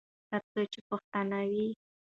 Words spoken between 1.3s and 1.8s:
وي.